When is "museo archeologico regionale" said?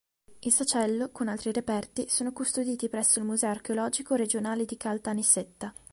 3.25-4.65